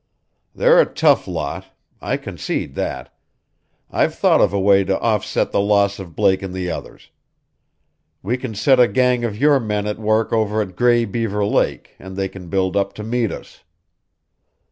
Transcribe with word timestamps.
They're 0.55 0.81
a 0.81 0.87
tough 0.91 1.27
lot. 1.27 1.65
I 2.01 2.17
concede 2.17 2.73
that. 2.73 3.13
I've 3.91 4.15
thought 4.15 4.41
of 4.41 4.51
a 4.51 4.59
way 4.59 4.83
to 4.83 4.99
offset 4.99 5.51
the 5.51 5.61
loss 5.61 5.99
of 5.99 6.15
Blake 6.15 6.41
and 6.41 6.55
the 6.55 6.71
others. 6.71 7.11
We 8.23 8.35
can 8.35 8.55
set 8.55 8.79
a 8.79 8.87
gang 8.87 9.23
of 9.23 9.37
your 9.37 9.59
men 9.59 9.85
at 9.85 9.99
work 9.99 10.33
over 10.33 10.59
at 10.59 10.75
Gray 10.75 11.05
Beaver 11.05 11.45
Lake, 11.45 11.93
and 11.99 12.15
they 12.17 12.29
can 12.29 12.49
build 12.49 12.75
up 12.75 12.93
to 12.93 13.03
meet 13.03 13.31
us." 13.31 13.63